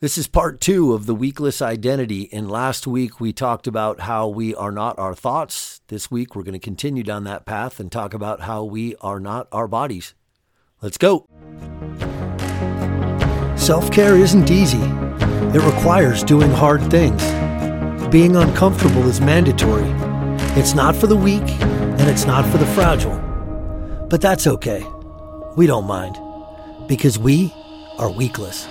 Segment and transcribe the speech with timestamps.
[0.00, 2.32] This is part two of the weakless identity.
[2.32, 5.82] And last week we talked about how we are not our thoughts.
[5.88, 9.20] This week we're going to continue down that path and talk about how we are
[9.20, 10.14] not our bodies.
[10.80, 11.26] Let's go.
[13.56, 17.22] Self care isn't easy, it requires doing hard things.
[18.08, 19.90] Being uncomfortable is mandatory.
[20.58, 23.18] It's not for the weak and it's not for the fragile.
[24.08, 24.82] But that's okay.
[25.58, 26.16] We don't mind
[26.88, 27.52] because we
[27.98, 28.66] are weakless.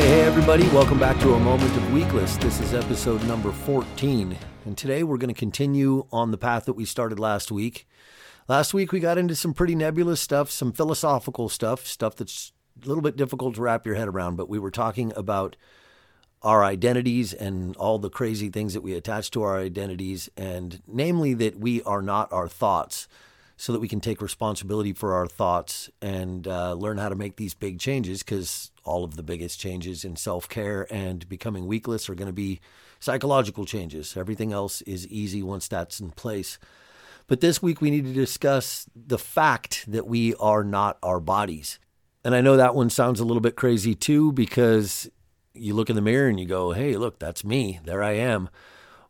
[0.00, 2.40] Hey, everybody, welcome back to a moment of weakless.
[2.40, 4.34] This is episode number 14.
[4.64, 7.86] And today we're going to continue on the path that we started last week.
[8.48, 12.88] Last week we got into some pretty nebulous stuff, some philosophical stuff, stuff that's a
[12.88, 15.54] little bit difficult to wrap your head around, but we were talking about
[16.40, 21.34] our identities and all the crazy things that we attach to our identities, and namely
[21.34, 23.06] that we are not our thoughts
[23.60, 27.36] so that we can take responsibility for our thoughts and uh, learn how to make
[27.36, 32.08] these big changes because all of the biggest changes in self care and becoming weakless
[32.08, 32.58] are going to be
[33.00, 34.16] psychological changes.
[34.16, 36.58] Everything else is easy once that's in place.
[37.26, 41.78] But this week we need to discuss the fact that we are not our bodies.
[42.24, 45.10] And I know that one sounds a little bit crazy too because
[45.52, 47.78] you look in the mirror and you go, hey, look, that's me.
[47.84, 48.48] There I am.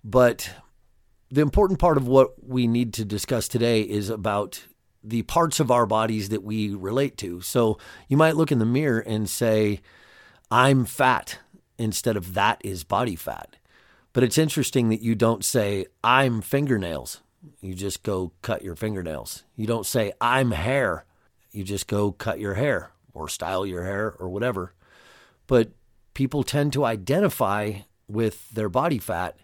[0.02, 0.50] But
[1.30, 4.64] the important part of what we need to discuss today is about
[5.02, 7.40] the parts of our bodies that we relate to.
[7.40, 7.78] So
[8.08, 9.80] you might look in the mirror and say,
[10.50, 11.38] I'm fat
[11.78, 13.56] instead of that is body fat.
[14.12, 17.22] But it's interesting that you don't say, I'm fingernails.
[17.60, 19.44] You just go cut your fingernails.
[19.56, 21.04] You don't say, I'm hair.
[21.52, 24.74] You just go cut your hair or style your hair or whatever.
[25.46, 25.70] But
[26.12, 27.74] people tend to identify
[28.08, 29.36] with their body fat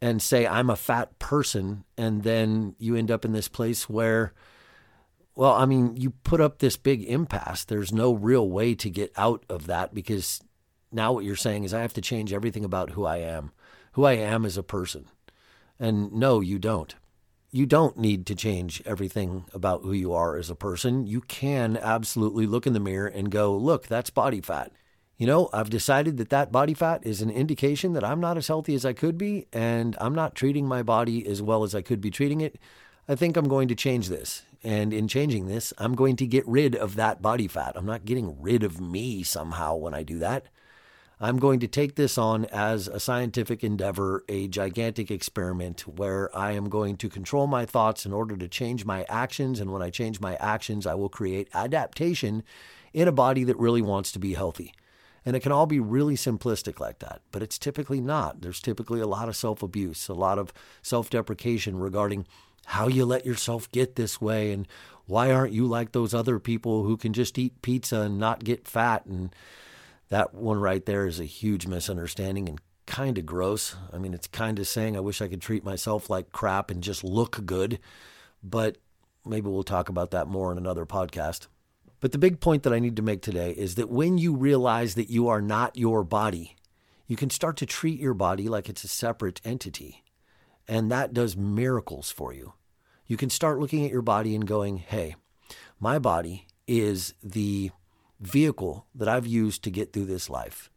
[0.00, 4.32] and say I'm a fat person and then you end up in this place where
[5.34, 7.64] well I mean you put up this big impasse.
[7.64, 10.40] There's no real way to get out of that because
[10.92, 13.52] now what you're saying is I have to change everything about who I am.
[13.92, 15.06] Who I am as a person.
[15.78, 16.94] And no you don't.
[17.52, 21.06] You don't need to change everything about who you are as a person.
[21.06, 24.72] You can absolutely look in the mirror and go look that's body fat
[25.20, 28.48] you know, I've decided that that body fat is an indication that I'm not as
[28.48, 31.82] healthy as I could be and I'm not treating my body as well as I
[31.82, 32.58] could be treating it.
[33.06, 34.44] I think I'm going to change this.
[34.64, 37.72] And in changing this, I'm going to get rid of that body fat.
[37.76, 40.46] I'm not getting rid of me somehow when I do that.
[41.20, 46.52] I'm going to take this on as a scientific endeavor, a gigantic experiment where I
[46.52, 49.60] am going to control my thoughts in order to change my actions.
[49.60, 52.42] And when I change my actions, I will create adaptation
[52.94, 54.72] in a body that really wants to be healthy.
[55.24, 58.40] And it can all be really simplistic like that, but it's typically not.
[58.40, 62.26] There's typically a lot of self abuse, a lot of self deprecation regarding
[62.66, 64.66] how you let yourself get this way and
[65.06, 68.68] why aren't you like those other people who can just eat pizza and not get
[68.68, 69.04] fat.
[69.06, 69.34] And
[70.08, 73.76] that one right there is a huge misunderstanding and kind of gross.
[73.92, 76.82] I mean, it's kind of saying I wish I could treat myself like crap and
[76.82, 77.78] just look good,
[78.42, 78.78] but
[79.26, 81.46] maybe we'll talk about that more in another podcast.
[82.00, 84.94] But the big point that I need to make today is that when you realize
[84.94, 86.56] that you are not your body,
[87.06, 90.02] you can start to treat your body like it's a separate entity.
[90.66, 92.54] And that does miracles for you.
[93.06, 95.16] You can start looking at your body and going, hey,
[95.78, 97.70] my body is the
[98.20, 100.70] vehicle that I've used to get through this life.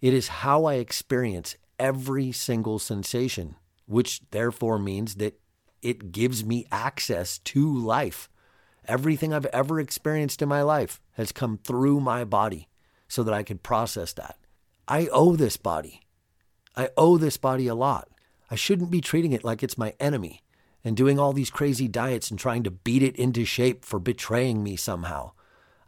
[0.00, 5.40] It is how I experience every single sensation, which therefore means that
[5.82, 8.28] it gives me access to life.
[8.86, 12.68] Everything I've ever experienced in my life has come through my body
[13.08, 14.36] so that I could process that.
[14.88, 16.00] I owe this body.
[16.76, 18.08] I owe this body a lot.
[18.50, 20.42] I shouldn't be treating it like it's my enemy
[20.82, 24.62] and doing all these crazy diets and trying to beat it into shape for betraying
[24.62, 25.32] me somehow.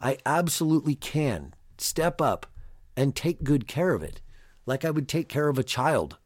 [0.01, 2.47] I absolutely can step up
[2.97, 4.21] and take good care of it,
[4.67, 6.19] like I would take care of a child.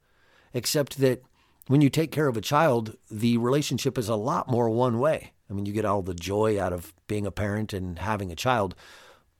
[0.52, 1.22] Except that
[1.68, 5.32] when you take care of a child, the relationship is a lot more one way.
[5.48, 8.36] I mean, you get all the joy out of being a parent and having a
[8.36, 8.74] child.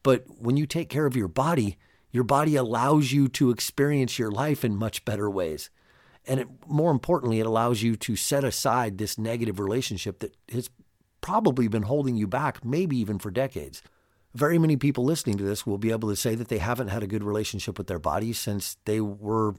[0.03, 1.79] But when you take care of your body,
[2.12, 5.69] your body allows you to experience your life in much better ways.
[6.26, 10.70] And it, more importantly, it allows you to set aside this negative relationship that has
[11.20, 13.82] probably been holding you back, maybe even for decades.
[14.35, 17.03] Very many people listening to this will be able to say that they haven't had
[17.03, 19.55] a good relationship with their body since they were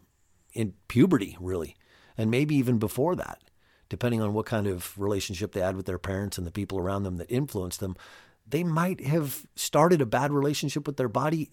[0.54, 1.76] in puberty, really,
[2.18, 3.42] and maybe even before that
[3.90, 7.04] depending on what kind of relationship they had with their parents and the people around
[7.04, 7.96] them that influenced them,
[8.48, 11.50] they might have started a bad relationship with their body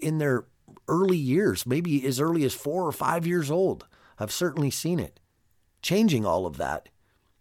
[0.00, 0.46] in their
[0.86, 3.86] early years, maybe as early as four or five years old.
[4.18, 5.20] I've certainly seen it.
[5.82, 6.88] Changing all of that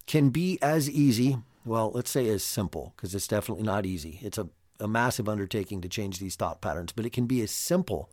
[0.05, 4.19] can be as easy well, let's say as simple, because it's definitely not easy.
[4.21, 4.47] It's a,
[4.79, 8.09] a massive undertaking to change these thought patterns, but it can be as simple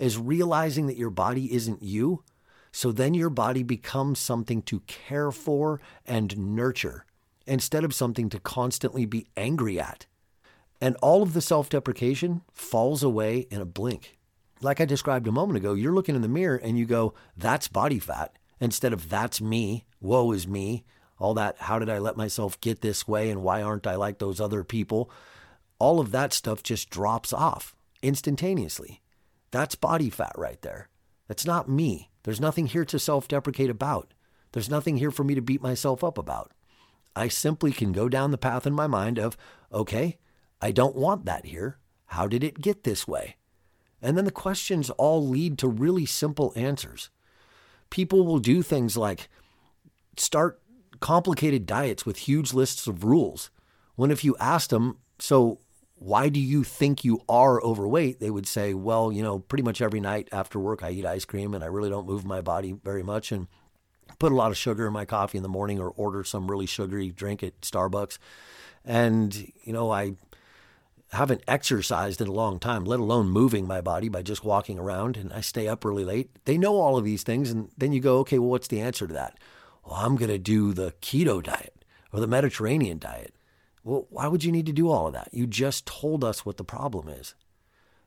[0.00, 2.24] as realizing that your body isn't you.
[2.76, 7.06] So then your body becomes something to care for and nurture
[7.46, 10.06] instead of something to constantly be angry at.
[10.80, 14.18] And all of the self deprecation falls away in a blink.
[14.60, 17.68] Like I described a moment ago, you're looking in the mirror and you go, that's
[17.68, 20.82] body fat, instead of that's me, woe is me,
[21.20, 24.18] all that, how did I let myself get this way and why aren't I like
[24.18, 25.12] those other people?
[25.78, 29.00] All of that stuff just drops off instantaneously.
[29.52, 30.88] That's body fat right there.
[31.28, 32.10] That's not me.
[32.24, 34.12] There's nothing here to self deprecate about.
[34.52, 36.52] There's nothing here for me to beat myself up about.
[37.16, 39.36] I simply can go down the path in my mind of,
[39.72, 40.18] okay,
[40.60, 41.78] I don't want that here.
[42.06, 43.36] How did it get this way?
[44.02, 47.10] And then the questions all lead to really simple answers.
[47.90, 49.28] People will do things like
[50.16, 50.60] start
[51.00, 53.50] complicated diets with huge lists of rules.
[53.96, 55.60] When if you asked them, so
[56.04, 58.20] why do you think you are overweight?
[58.20, 61.24] They would say, well, you know, pretty much every night after work, I eat ice
[61.24, 63.46] cream and I really don't move my body very much and
[64.18, 66.66] put a lot of sugar in my coffee in the morning or order some really
[66.66, 68.18] sugary drink at Starbucks.
[68.84, 70.16] And, you know, I
[71.10, 75.16] haven't exercised in a long time, let alone moving my body by just walking around,
[75.16, 76.28] and I stay up really late.
[76.44, 77.50] They know all of these things.
[77.50, 79.38] And then you go, okay, well, what's the answer to that?
[79.82, 83.32] Well, I'm going to do the keto diet or the Mediterranean diet.
[83.84, 85.28] Well, why would you need to do all of that?
[85.30, 87.34] You just told us what the problem is.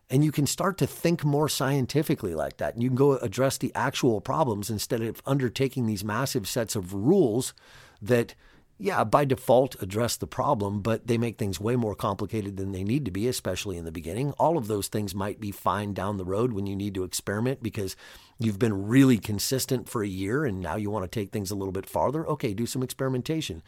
[0.09, 2.81] And you can start to think more scientifically like that.
[2.81, 7.53] You can go address the actual problems instead of undertaking these massive sets of rules
[8.01, 8.33] that,
[8.79, 12.85] yeah, by default address the problem, but they make things way more complicated than they
[12.85, 14.31] need to be, especially in the beginning.
[14.39, 17.61] All of those things might be fine down the road when you need to experiment
[17.61, 17.97] because
[18.39, 21.55] you've been really consistent for a year and now you want to take things a
[21.55, 22.25] little bit farther.
[22.27, 23.61] Okay, do some experimentation.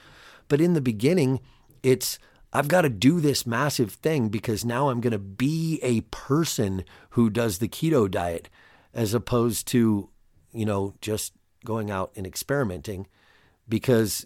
[0.47, 1.41] But in the beginning,
[1.83, 2.19] it's
[2.51, 6.83] I've got to do this massive thing because now I'm going to be a person
[7.11, 8.49] who does the keto diet
[8.93, 10.09] as opposed to,
[10.51, 11.33] you know, just
[11.63, 13.05] going out and experimenting
[13.67, 14.25] because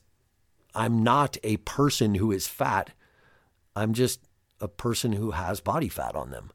[0.73, 2.91] I'm not a person who is fat.
[3.75, 4.21] I'm just
[4.61, 6.51] a person who has body fat on them.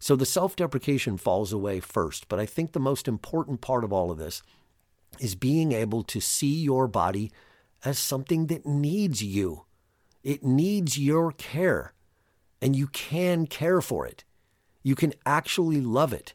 [0.00, 2.28] So the self deprecation falls away first.
[2.28, 4.42] But I think the most important part of all of this
[5.20, 7.30] is being able to see your body
[7.84, 9.64] as something that needs you
[10.24, 11.92] it needs your care,
[12.60, 14.24] and you can care for it.
[14.82, 16.34] You can actually love it.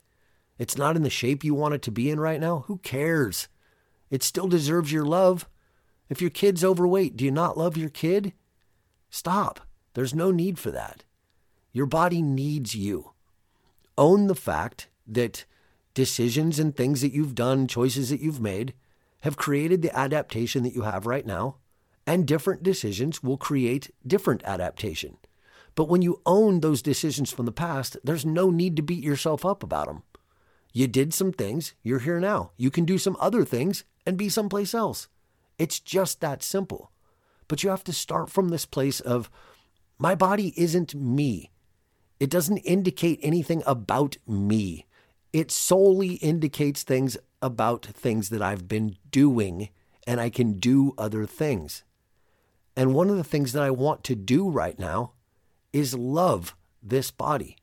[0.59, 2.65] It's not in the shape you want it to be in right now.
[2.67, 3.47] Who cares?
[4.11, 5.47] It still deserves your love.
[6.07, 8.33] If your kid's overweight, do you not love your kid?
[9.09, 9.61] Stop.
[9.93, 11.03] There's no need for that.
[11.71, 13.11] Your body needs you.
[13.97, 15.45] Own the fact that
[15.93, 18.73] decisions and things that you've done, choices that you've made,
[19.21, 21.57] have created the adaptation that you have right now
[22.09, 25.17] and different decisions will create different adaptation.
[25.75, 29.45] But when you own those decisions from the past, there's no need to beat yourself
[29.45, 30.01] up about them.
[30.73, 32.49] You did some things, you're here now.
[32.57, 35.07] You can do some other things and be someplace else.
[35.59, 36.91] It's just that simple.
[37.47, 39.29] But you have to start from this place of
[39.99, 41.51] my body isn't me.
[42.19, 44.87] It doesn't indicate anything about me.
[45.31, 49.69] It solely indicates things about things that I've been doing,
[50.07, 51.83] and I can do other things.
[52.79, 55.11] And one of the things that I want to do right now
[55.73, 57.57] is love this body.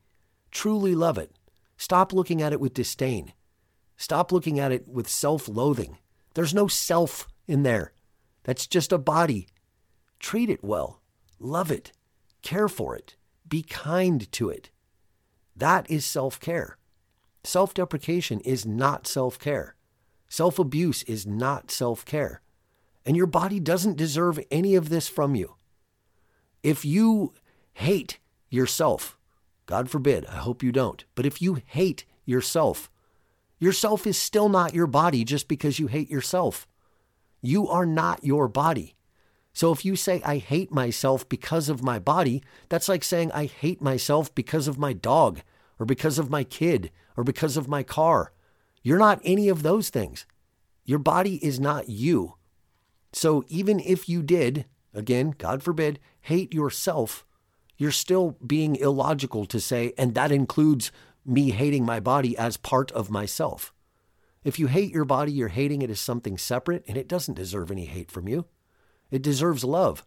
[0.50, 1.33] Truly love it.
[1.79, 3.33] Stop looking at it with disdain.
[3.97, 5.97] Stop looking at it with self loathing.
[6.35, 7.95] There's no self in there.
[8.45, 9.49] That's just a body.
[10.21, 11.00] Treat it well.
[11.38, 11.93] Love it.
[12.43, 13.17] Care for it.
[13.49, 14.69] Be kind to it.
[15.57, 16.76] That is self care.
[17.43, 19.76] Self deprecation is not self care.
[20.29, 22.43] Self abuse is not self care.
[23.07, 25.55] And your body doesn't deserve any of this from you.
[26.63, 27.33] If you
[27.75, 28.19] hate
[28.51, 29.17] yourself,
[29.67, 32.91] God forbid, I hope you don't, but if you hate yourself,
[33.61, 36.67] yourself is still not your body just because you hate yourself.
[37.41, 38.97] You are not your body.
[39.53, 43.45] So if you say, I hate myself because of my body, that's like saying, I
[43.47, 45.41] hate myself because of my dog,
[45.79, 48.33] or because of my kid, or because of my car.
[48.83, 50.27] You're not any of those things.
[50.85, 52.35] Your body is not you.
[53.16, 57.25] So even if you did, again, God forbid, hate yourself,
[57.78, 60.92] you're still being illogical to say, and that includes
[61.25, 63.73] me hating my body as part of myself.
[64.44, 67.70] If you hate your body, you're hating it as something separate, and it doesn't deserve
[67.70, 68.44] any hate from you.
[69.11, 70.04] It deserves love.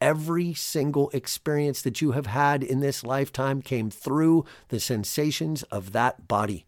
[0.00, 5.90] Every single experience that you have had in this lifetime came through the sensations of
[5.90, 6.66] that body.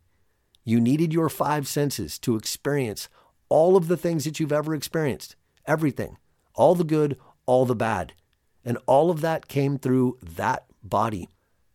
[0.65, 3.09] You needed your five senses to experience
[3.49, 5.37] all of the things that you've ever experienced
[5.71, 6.19] everything,
[6.55, 8.13] all the good, all the bad.
[8.65, 11.29] And all of that came through that body.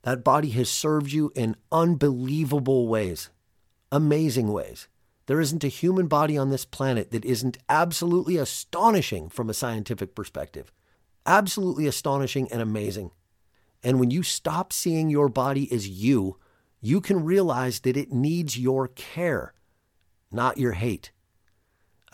[0.04, 3.30] That body has served you in unbelievable ways,
[3.92, 4.90] amazing ways.
[5.28, 10.14] There isn't a human body on this planet that isn't absolutely astonishing from a scientific
[10.14, 10.72] perspective.
[11.26, 13.12] Absolutely astonishing and amazing.
[13.82, 16.38] And when you stop seeing your body as you,
[16.82, 19.54] you can realize that it needs your care,
[20.32, 21.12] not your hate.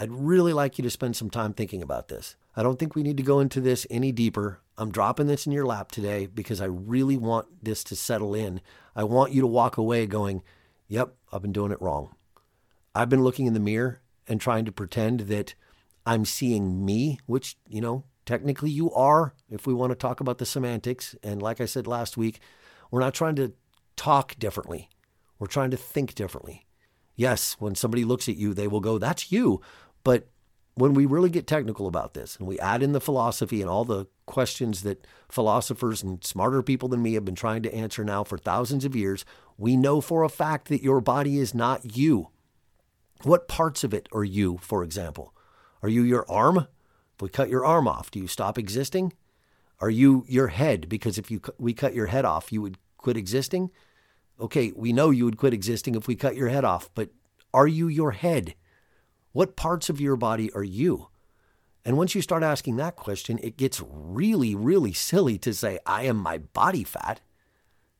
[0.01, 2.35] I'd really like you to spend some time thinking about this.
[2.55, 4.59] I don't think we need to go into this any deeper.
[4.75, 8.61] I'm dropping this in your lap today because I really want this to settle in.
[8.95, 10.41] I want you to walk away going,
[10.87, 12.15] Yep, I've been doing it wrong.
[12.95, 15.53] I've been looking in the mirror and trying to pretend that
[16.03, 20.39] I'm seeing me, which, you know, technically you are, if we want to talk about
[20.39, 21.15] the semantics.
[21.21, 22.39] And like I said last week,
[22.89, 23.53] we're not trying to
[23.95, 24.89] talk differently,
[25.37, 26.65] we're trying to think differently.
[27.15, 29.61] Yes, when somebody looks at you, they will go, That's you.
[30.03, 30.27] But
[30.75, 33.85] when we really get technical about this and we add in the philosophy and all
[33.85, 38.23] the questions that philosophers and smarter people than me have been trying to answer now
[38.23, 39.25] for thousands of years,
[39.57, 42.29] we know for a fact that your body is not you.
[43.23, 45.35] What parts of it are you, for example?
[45.83, 46.67] Are you your arm?
[47.15, 49.13] If we cut your arm off, do you stop existing?
[49.79, 50.87] Are you your head?
[50.89, 53.71] Because if you we cut your head off, you would quit existing.
[54.39, 57.09] Okay, we know you would quit existing if we cut your head off, but
[57.53, 58.55] are you your head?
[59.33, 61.07] What parts of your body are you?
[61.85, 66.03] And once you start asking that question, it gets really, really silly to say, I
[66.03, 67.21] am my body fat.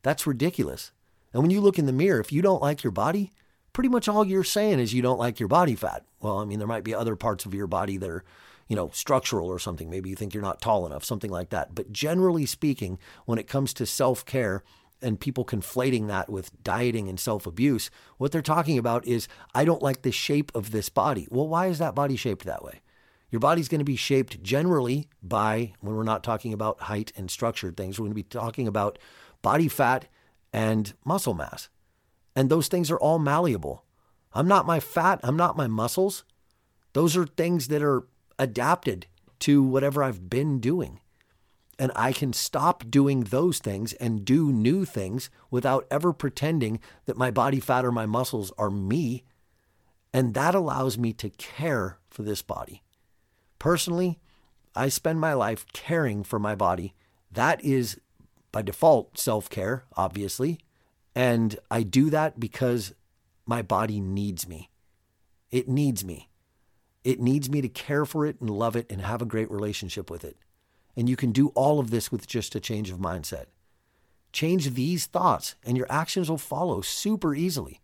[0.03, 0.91] That's ridiculous.
[1.33, 3.31] And when you look in the mirror, if you don't like your body,
[3.73, 6.05] pretty much all you're saying is you don't like your body fat.
[6.19, 8.23] Well, I mean, there might be other parts of your body that are,
[8.67, 9.89] you know, structural or something.
[9.89, 11.73] Maybe you think you're not tall enough, something like that.
[11.73, 14.63] But generally speaking, when it comes to self care,
[15.01, 19.65] and people conflating that with dieting and self abuse, what they're talking about is, I
[19.65, 21.27] don't like the shape of this body.
[21.29, 22.81] Well, why is that body shaped that way?
[23.29, 27.31] Your body's going to be shaped generally by, when we're not talking about height and
[27.31, 28.99] structured things, we're going to be talking about
[29.41, 30.07] body fat
[30.51, 31.69] and muscle mass.
[32.35, 33.85] And those things are all malleable.
[34.33, 36.23] I'm not my fat, I'm not my muscles.
[36.93, 38.05] Those are things that are
[38.37, 39.07] adapted
[39.39, 40.99] to whatever I've been doing
[41.81, 47.17] and I can stop doing those things and do new things without ever pretending that
[47.17, 49.23] my body fat or my muscles are me.
[50.13, 52.83] And that allows me to care for this body.
[53.57, 54.19] Personally,
[54.75, 56.93] I spend my life caring for my body.
[57.31, 57.99] That is
[58.51, 60.59] by default self care, obviously.
[61.15, 62.93] And I do that because
[63.47, 64.69] my body needs me.
[65.49, 66.29] It needs me.
[67.03, 70.11] It needs me to care for it and love it and have a great relationship
[70.11, 70.37] with it.
[70.95, 73.45] And you can do all of this with just a change of mindset.
[74.31, 77.81] Change these thoughts, and your actions will follow super easily.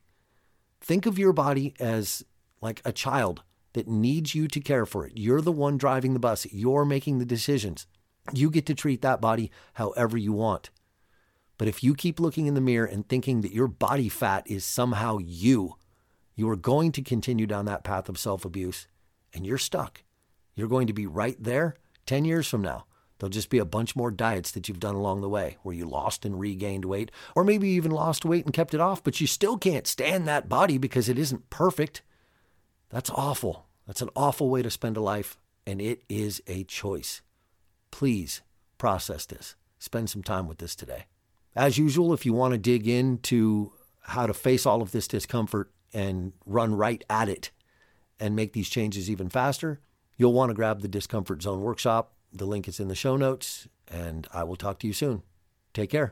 [0.80, 2.24] Think of your body as
[2.62, 5.14] like a child that needs you to care for it.
[5.16, 7.86] You're the one driving the bus, you're making the decisions.
[8.34, 10.70] You get to treat that body however you want.
[11.58, 14.66] But if you keep looking in the mirror and thinking that your body fat is
[14.66, 15.76] somehow you,
[16.36, 18.88] you are going to continue down that path of self abuse
[19.34, 20.04] and you're stuck.
[20.56, 22.87] You're going to be right there 10 years from now
[23.18, 25.86] There'll just be a bunch more diets that you've done along the way where you
[25.86, 29.28] lost and regained weight, or maybe even lost weight and kept it off, but you
[29.28, 32.04] still can't stand that body because it isn't perfect.
[32.90, 33.66] That's awful.
[33.88, 37.22] That's an awful way to spend a life, and it is a choice.
[37.90, 38.42] Please
[38.78, 39.56] process this.
[39.80, 41.06] Spend some time with this today.
[41.56, 43.72] As usual, if you want to dig into
[44.02, 47.52] how to face all of this discomfort and run right at it
[48.20, 49.80] and make these changes even faster,
[50.18, 53.68] you'll want to grab the Discomfort Zone workshop the link is in the show notes,
[53.88, 55.24] and I will talk to you soon.
[55.74, 56.06] Take care.